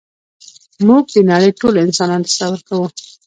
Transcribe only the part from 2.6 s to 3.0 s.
کوو.